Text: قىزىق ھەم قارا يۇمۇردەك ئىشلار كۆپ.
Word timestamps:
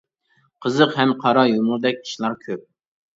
قىزىق 0.65 0.95
ھەم 0.99 1.13
قارا 1.25 1.43
يۇمۇردەك 1.49 2.01
ئىشلار 2.07 2.35
كۆپ. 2.47 2.65